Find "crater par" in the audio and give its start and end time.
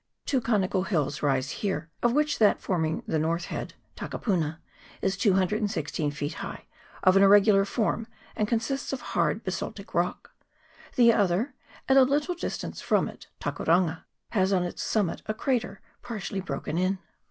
15.35-16.17